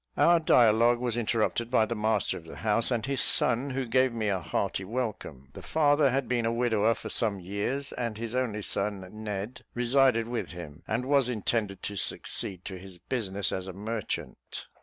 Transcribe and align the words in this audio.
Our 0.17 0.39
dialogue 0.39 0.97
was 0.97 1.15
interrupted 1.15 1.69
by 1.69 1.85
the 1.85 1.93
master 1.95 2.35
of 2.35 2.45
the 2.45 2.55
house 2.55 2.89
and 2.89 3.05
his 3.05 3.21
son, 3.21 3.69
who 3.69 3.85
gave 3.85 4.11
me 4.11 4.29
a 4.29 4.39
hearty 4.39 4.83
welcome; 4.83 5.49
the 5.53 5.61
father 5.61 6.09
had 6.09 6.27
been 6.27 6.43
a 6.47 6.51
widower 6.51 6.95
for 6.95 7.09
some 7.09 7.39
years, 7.39 7.91
and 7.91 8.17
his 8.17 8.33
only 8.33 8.63
son 8.63 9.07
Ned 9.13 9.63
resided 9.75 10.27
with 10.27 10.53
him, 10.53 10.81
and 10.87 11.05
was 11.05 11.29
intended 11.29 11.83
to 11.83 11.97
succeed 11.97 12.65
to 12.65 12.79
his 12.79 12.97
business 12.97 13.51
as 13.51 13.67
a 13.67 13.73
merchant. 13.73 14.65